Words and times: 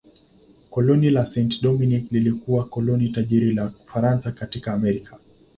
Koloni 0.69 1.09
la 1.11 1.25
Saint-Domingue 1.25 2.03
lilikuwa 2.11 2.65
koloni 2.65 3.09
tajiri 3.09 3.53
la 3.53 3.71
Ufaransa 3.85 4.31
katika 4.31 4.73
Amerika. 4.73 5.19